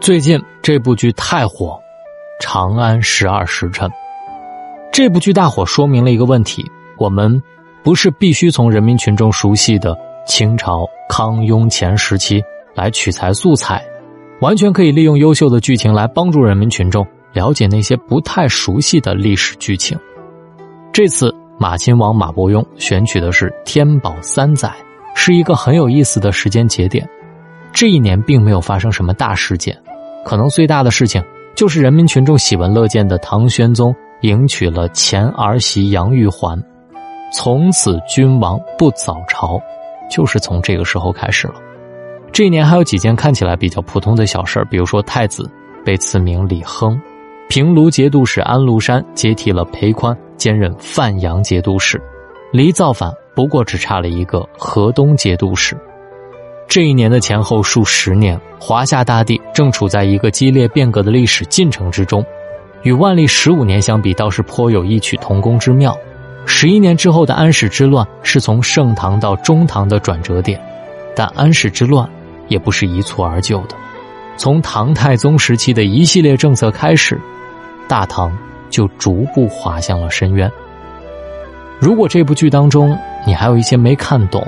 [0.00, 1.78] 最近这部剧太火，
[2.42, 3.86] 《长安十二时辰》。
[4.90, 6.64] 这部剧大火，说明了一个问题：
[6.96, 7.40] 我们
[7.84, 9.94] 不是必须从人民群众熟悉的
[10.26, 12.42] 清朝康雍乾时期
[12.74, 13.84] 来取材素材，
[14.40, 19.98] 完全可以利用优秀的剧情来帮助人民群众了解那些不太熟悉的历史剧情。
[20.94, 24.72] 这次马亲王马伯庸选取的是天宝三载，
[25.14, 27.06] 是一个很有意思的时间节点。
[27.70, 29.76] 这一年并没有发生什么大事件，
[30.24, 31.22] 可能最大的事情
[31.54, 36.62] 就是人民群众喜闻乐见的唐玄宗迎娶了前儿媳杨玉环，
[37.32, 39.60] 从此君王不早朝，
[40.10, 41.54] 就是从这个时候开始了。
[42.32, 45.50] 这一年还有几件看起来比较普通的小事比如说太子
[45.84, 47.00] 被赐名李亨，
[47.48, 52.00] 平卢节度使安禄山接替了裴宽兼任范阳节度使，
[52.52, 55.76] 离造反不过只差了一个河东节度使。
[56.70, 62.24] 这一年的前后数十年，华夏大地正处在一个激烈变革的历史进程之中，
[62.84, 65.98] 与万历十五年相比，倒是颇有异曲同工之妙。
[66.46, 70.62] 十一年之后的安史之乱是从盛唐到中唐的转折点，
[71.16, 72.08] 但安史之乱
[72.46, 73.74] 也不是一蹴而就的。
[74.36, 77.20] 从唐太宗时期的一系列政策开始，
[77.88, 78.32] 大唐
[78.70, 80.48] 就逐步滑向了深渊。
[81.80, 84.46] 如果这部剧当中你还有一些没看懂，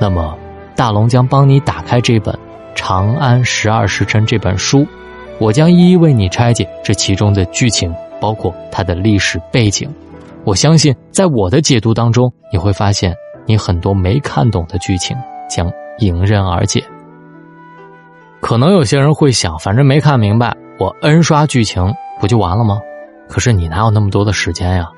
[0.00, 0.34] 那么。
[0.80, 2.34] 大龙将帮你打开这本
[2.74, 4.86] 《长安十二时辰》这本书，
[5.38, 9.86] 我将一一为你拆解这其中的剧情，包括它的历史背景。
[10.42, 13.14] 我相信，在我的解读当中，你会发现
[13.44, 15.14] 你很多没看懂的剧情
[15.50, 16.82] 将迎刃而解。
[18.40, 22.80] 可能有些人会想，反正没看明白，我 N 刷剧情不就完了吗？
[23.28, 24.88] 可是你哪有那么多的时间呀？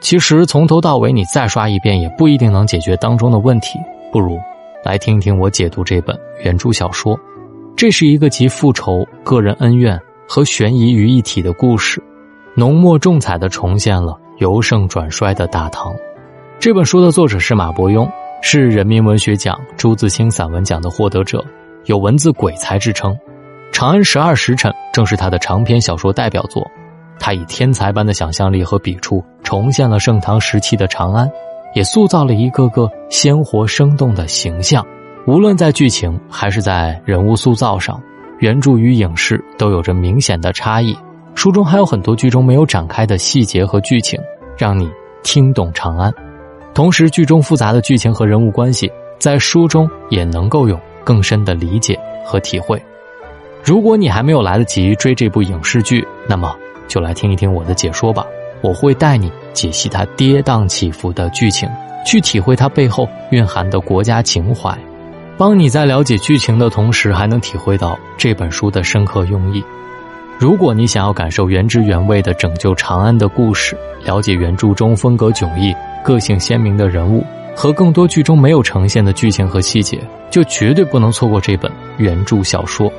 [0.00, 3.78] 其实从头到尾你再刷一遍，也不一定能解决当中的问题。
[4.12, 4.38] 不如。
[4.82, 7.18] 来听听我解读这本原著小说，
[7.76, 12.02] 这是一个集复仇、个人恩怨和悬疑于一体的故事，
[12.54, 15.94] 浓墨重彩的重现了由盛转衰的大唐。
[16.58, 18.10] 这本书的作者是马伯庸，
[18.42, 21.44] 是人民文学奖朱自清散文奖的获得者，
[21.84, 23.12] 有文字鬼才之称。
[23.70, 26.66] 《长安十二时辰》正是他的长篇小说代表作，
[27.18, 31.30] 他以天才般的想象力和笔触，重现了盛唐时期的长安。
[31.74, 34.86] 也塑造了一个个鲜活生动的形象，
[35.26, 38.00] 无论在剧情还是在人物塑造上，
[38.38, 40.96] 原著与影视都有着明显的差异。
[41.34, 44.20] 书中还有很多剧中没有展开的细节和剧情，
[44.58, 44.90] 让你
[45.22, 46.12] 听懂长安。
[46.74, 52.80] 同时，剧中复杂的剧情和人物关系，在书中也能够有更深的理解和体会。
[53.62, 56.54] 如果你还没有来得及追这部影视剧，那么
[56.88, 58.26] 就来听一听我的解说吧。
[58.62, 61.68] 我会带你解析它跌宕起伏的剧情，
[62.06, 64.76] 去体会它背后蕴含的国家情怀，
[65.36, 69.64] 帮你在了解剧情的同时，还能体会到这本书的深刻用意。
[70.38, 79.98] 如果你想要感受原汁原味的拯救长安的故事，了解原著中风格迥异、个性鲜明的人物和更多剧中没有呈现的剧情和细节，
[80.30, 82.90] 就绝对不能错过这本原著小说。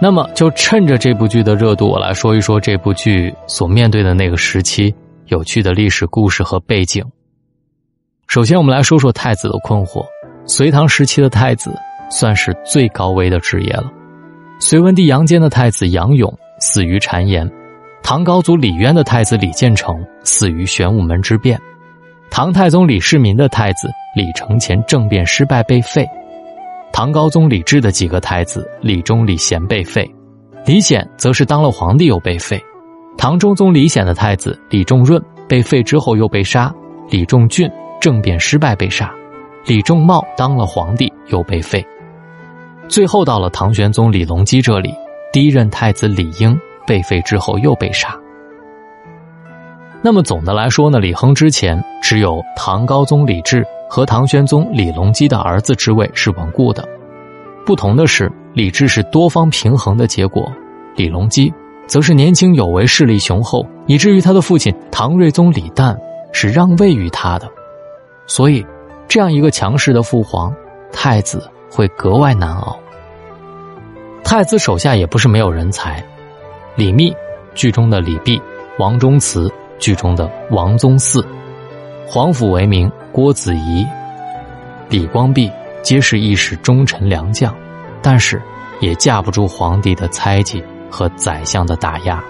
[0.00, 4.94] 那么，就趁着这部剧的热度，我来说一说这部剧所面对的那个时期
[5.26, 7.02] 有趣的历史故事和背景。
[8.26, 10.04] 首先，我们来说说太子的困惑。
[10.46, 11.74] 隋唐时期的太子
[12.10, 13.90] 算是最高危的职业了。
[14.60, 17.50] 隋文帝杨坚的太子杨勇死于谗言，
[18.02, 21.58] 唐高祖李渊的太子李建成死于玄武门之变，
[22.30, 26.06] 唐太宗李世民的太子李承乾政变失败被废。
[26.96, 30.08] 唐高宗李治的几个太子李忠、李贤被废，
[30.64, 32.56] 李显则是当了皇帝又被废。
[33.18, 36.72] 唐中宗李显的太子李重润被废之后又被杀，
[37.10, 37.68] 李重俊
[38.00, 39.12] 政变失败被杀，
[39.66, 41.84] 李重茂当了皇帝又被废。
[42.88, 44.94] 最后到了唐玄宗李隆基这里，
[45.32, 46.56] 第一任太子李英
[46.86, 48.16] 被废之后又被杀。
[50.00, 53.66] 那么总的来说呢，李亨之前只有唐高宗李治。
[53.94, 56.84] 和唐玄宗李隆基的儿子之位是稳固的，
[57.64, 60.52] 不同的是，李治是多方平衡的结果，
[60.96, 61.54] 李隆基
[61.86, 65.96] 则是年轻有为、势力雄厚，以至于他的父亲唐睿宗李旦
[66.32, 67.48] 是让位于他的，
[68.26, 68.66] 所以，
[69.06, 70.52] 这样一个强势的父皇，
[70.92, 72.76] 太子会格外难熬。
[74.24, 76.04] 太子手下也不是没有人才，
[76.74, 77.14] 李密
[77.54, 78.42] 剧中的李泌，
[78.76, 79.48] 王忠慈
[79.78, 81.24] 剧中的王宗嗣，
[82.06, 82.90] 皇甫为民。
[83.12, 83.86] 郭子仪、
[84.88, 85.48] 李光弼
[85.84, 87.54] 皆是一时忠臣良将，
[88.02, 88.42] 但是
[88.80, 90.60] 也架不住皇帝的猜忌
[90.90, 92.20] 和宰相的打压。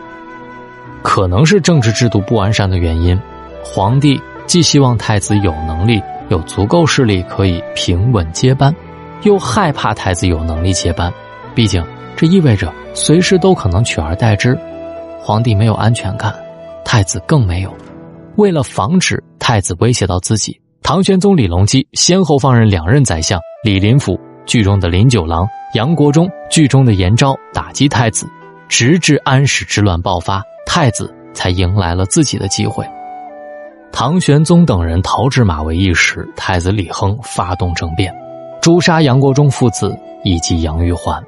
[1.02, 3.18] 可能是政治制度不完善的原因，
[3.64, 8.74] 皇帝既希望太子有能力、有足够势力可以平稳接班，
[9.22, 11.10] 又害怕太子有能力接班。
[11.54, 11.82] 毕竟
[12.14, 14.54] 这意味着随时都可能取而代之。
[15.18, 16.34] 皇帝没有安全感，
[16.84, 17.74] 太子更没有。
[18.36, 28.28] 为了防止太子威胁到自己，唐玄宗李隆基先后放任两任宰相李林甫（剧中的林九郎）、杨国忠（剧中的严昭）打击太子，
[28.68, 32.84] 直至安史之乱爆发，太子才迎来了自己的机会。
[33.92, 38.12] 唐玄宗等人逃至马嵬驿时，太子李亨发动政变，
[38.60, 41.22] 诛杀杨国忠父子以及杨玉环。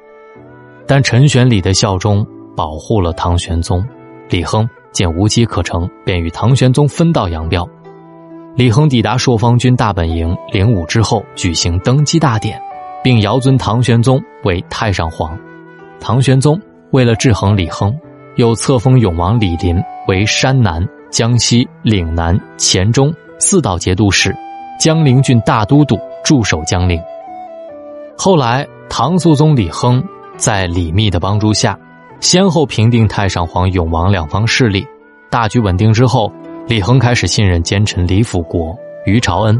[0.85, 2.25] 但陈玄礼的效忠
[2.55, 3.81] 保护了唐玄宗，
[4.29, 7.69] 李亨见无机可乘，便与唐玄宗分道扬镳。
[8.55, 12.59] 李亨抵达朔方军大本营灵武之后，举行登基大典，
[13.03, 15.37] 并遥尊唐玄宗为太上皇。
[15.99, 16.59] 唐玄宗
[16.93, 17.95] 为了制衡李亨，
[18.37, 24.35] 又册封永王李璘为山南、江西、岭南、黔中四道节度使，
[24.79, 26.99] 江陵郡大都督，驻守江陵。
[28.17, 30.03] 后来，唐肃宗李亨。
[30.37, 31.75] 在李密的帮助下，
[32.19, 34.85] 先后平定太上皇、永王两方势力，
[35.29, 36.31] 大局稳定之后，
[36.67, 38.75] 李亨开始信任奸臣李辅国、
[39.05, 39.59] 于朝恩，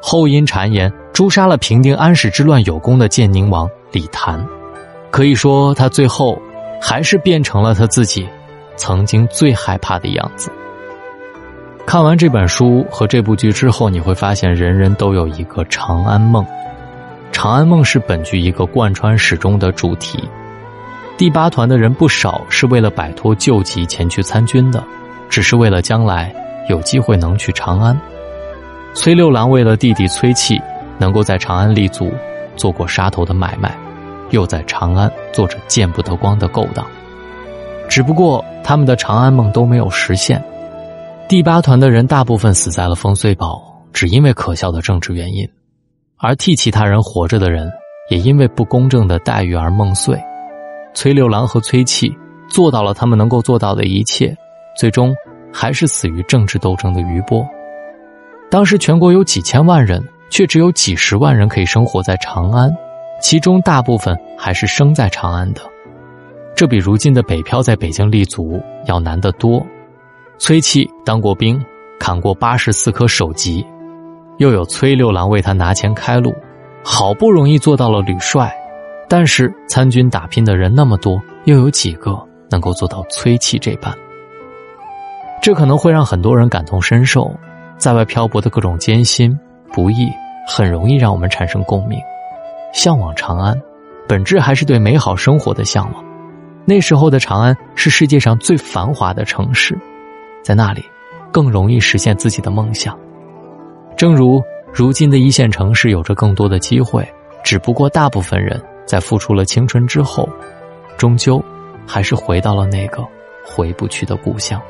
[0.00, 4.44] 后因谗言诛杀了平定安史之乱有功的建宁王李谭。
[5.10, 6.40] 可以说，他最后
[6.80, 8.26] 还是变成了他自己
[8.76, 10.50] 曾经最害怕的样子。
[11.84, 16.46] 看完这本书和这部剧之后，你会发现，人人都有一个长安梦。
[17.32, 20.22] 长安梦是本剧一个贯穿始终的主题。
[21.20, 24.82] 第八团的人不少是为了摆脱旧疾前去参军的，
[25.28, 26.34] 只是为了将来
[26.70, 27.94] 有机会能去长安。
[28.94, 30.58] 崔六郎为了弟弟崔器
[30.98, 32.10] 能够在长安立足，
[32.56, 33.76] 做过杀头的买卖，
[34.30, 36.86] 又在长安做着见不得光的勾当。
[37.86, 40.42] 只不过他们的长安梦都没有实现。
[41.28, 43.62] 第八团的人大部分死在了烽燧堡，
[43.92, 45.46] 只因为可笑的政治原因。
[46.16, 47.70] 而替其他人活着的人，
[48.08, 50.18] 也因为不公正的待遇而梦碎。
[50.94, 52.12] 崔六郎和崔器
[52.48, 54.36] 做到了他们能够做到的一切，
[54.76, 55.14] 最终
[55.52, 57.46] 还是死于政治斗争的余波。
[58.50, 62.68] 当时全国有几千万人，却只有几十万人可以生活在长安，
[63.20, 65.60] 其中大部分还是生在长安的。
[66.56, 69.64] 这比如今的北漂在北京立足要难得多。
[70.38, 71.64] 崔器当过兵，
[71.98, 73.64] 砍过八十四颗首级。
[74.38, 76.34] 又有崔六郎为他拿钱开路，
[76.82, 78.50] 好不容易做到了旅帅，
[79.10, 82.16] 但是参军打拼的人那么多，又有几个
[82.48, 83.92] 能够做到崔琦这般？
[85.42, 87.28] 这可能会让很多人感同身受，
[87.76, 89.36] 在外漂泊的各种艰辛
[89.72, 90.08] 不易，
[90.46, 91.98] 很容易让我们产生共鸣。
[92.72, 93.60] 向往长安，
[94.06, 96.04] 本质还是对美好生活的向往。
[96.64, 99.76] 那时候的长安是世界上最繁华的城市，
[100.44, 100.84] 在那里，
[101.32, 102.96] 更容易实现自己的梦想。
[103.96, 104.40] 正如
[104.72, 107.04] 如今的一线城市有着更多的机会，
[107.42, 110.28] 只不过大部分人在付出了青春之后，
[110.98, 111.40] 终究
[111.86, 113.06] 还是回到了那个
[113.46, 114.60] 回不去的故乡。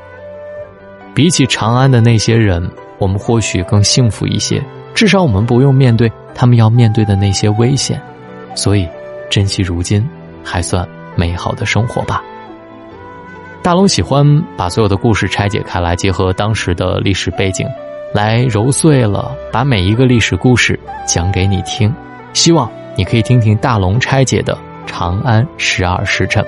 [1.15, 2.69] 比起长安的那些人，
[2.99, 4.63] 我们或许更幸福一些，
[4.93, 7.99] 至少我们不用面对他们要面对的那些危险。
[8.53, 8.87] 所以，
[9.27, 10.07] 珍惜如今
[10.43, 12.23] 还算美好的生活吧。
[13.63, 14.23] 大龙喜欢
[14.55, 17.67] 把所有的故事拆解开来，结合当时的历史背景。
[18.13, 21.91] 来揉碎了，把每一个历史故事讲给你听。
[22.33, 24.53] 希望你可以听听大龙拆解的
[24.85, 26.43] 《长安十二时辰》。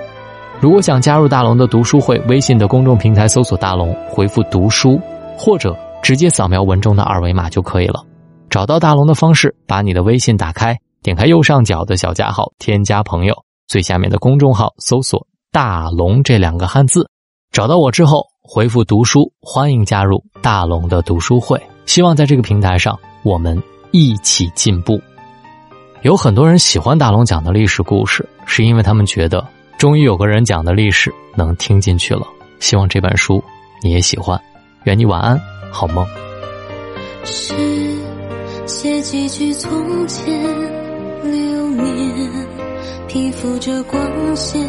[0.60, 5.00] 如果想加入大龙的读书会，微信的公众平台搜索“大龙”，回复“读书”，
[5.38, 8.04] 或者直接扫描文中的二维码就可以了。
[8.50, 13.36] 找到大龙的方式：把你的微信打开，点开右上角的小加号，添加朋友，
[13.68, 17.10] 最下面的公众号搜索“大龙”这两个汉字，
[17.52, 18.28] 找到我之后。
[18.46, 21.58] 回复读书，欢迎加入大龙的读书会。
[21.86, 23.58] 希望在这个平台上，我们
[23.92, 25.00] 一起进步。
[26.04, 32.28] 有很多人喜欢大龙讲的历史故事，是因为他们觉得终于有个人讲的历史能听进去了。
[32.60, 33.42] 希望这本书
[33.82, 34.38] 你也喜欢。
[34.84, 35.40] 愿你晚安，
[35.72, 36.06] 好梦。
[37.24, 37.54] 是
[38.66, 40.38] 写几句从前
[41.24, 42.30] 流年，
[43.08, 44.62] 披覆着光线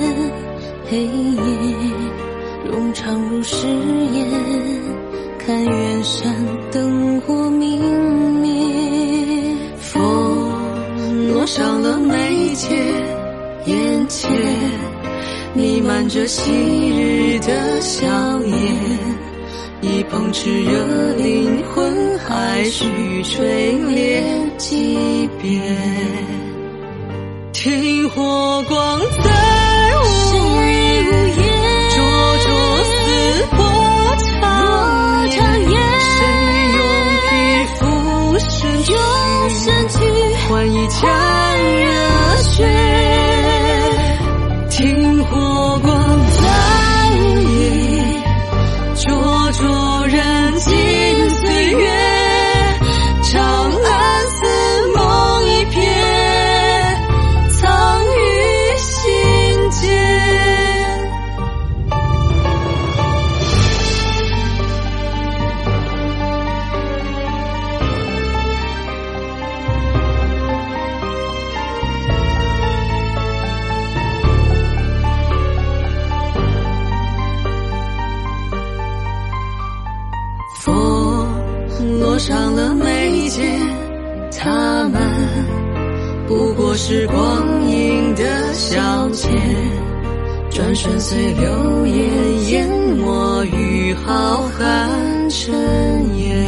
[0.88, 1.41] 黑夜。
[2.71, 4.31] 冗长如誓言，
[5.45, 6.33] 看远山
[6.71, 7.81] 灯火明，
[14.04, 14.30] 眼前
[15.54, 16.52] 弥漫着昔
[16.90, 18.06] 日的笑
[18.40, 18.52] 颜，
[19.80, 22.84] 一捧炽热灵魂，还需
[23.23, 25.62] 锤炼几遍，
[27.54, 29.30] 听火光在。
[29.96, 30.44] 我
[82.14, 83.42] 锁上了眉睫，
[84.38, 85.02] 他们
[86.28, 89.28] 不过是光阴的消遣。
[90.49, 94.88] 转瞬随流言，淹没于浩瀚
[95.28, 95.52] 尘
[96.21, 96.47] 烟，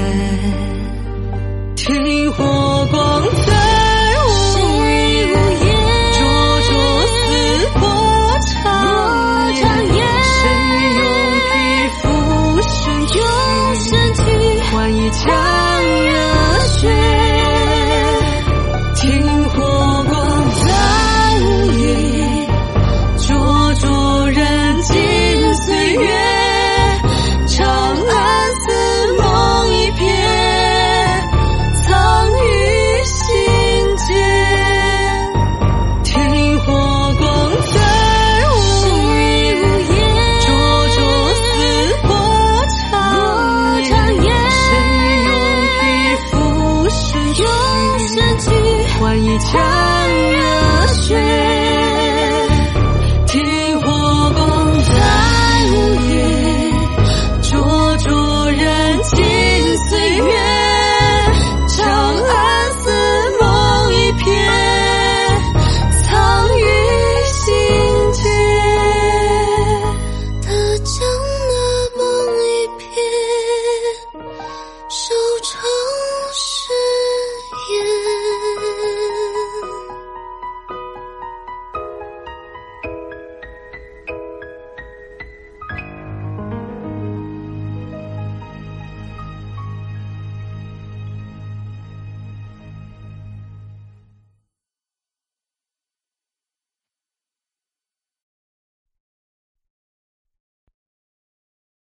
[1.75, 2.76] 听火。